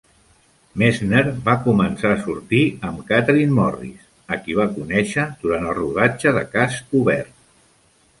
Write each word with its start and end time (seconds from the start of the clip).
Messner 0.81 1.19
va 1.49 1.53
començar 1.65 2.13
a 2.13 2.21
sortir 2.23 2.61
amb 2.89 3.03
Kathryn 3.11 3.53
Morris, 3.57 4.07
a 4.37 4.39
qui 4.47 4.57
va 4.61 4.65
conèixer 4.79 5.27
durant 5.45 5.69
el 5.73 5.77
rodatge 5.81 6.35
de 6.39 6.43
"Cas 6.57 6.81
obert". 7.03 7.31